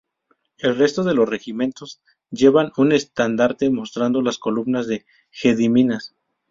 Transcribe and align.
El 0.57 0.77
resto 0.79 1.03
de 1.03 1.13
los 1.13 1.29
regimientos 1.29 2.01
llevaban 2.31 2.71
un 2.77 2.91
estandarte 2.91 3.69
mostrando 3.69 4.23
las 4.23 4.39
columnas 4.39 4.87
de 4.87 5.05
Gediminas. 5.29 6.15